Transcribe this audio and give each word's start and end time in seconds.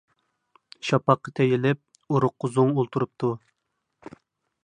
شاپاققا 0.87 1.33
تېيىلىپ، 1.39 1.81
ئۇرۇققا 2.15 2.51
زوڭ 2.57 2.73
ئولتۇرۇپتۇ. 2.77 3.29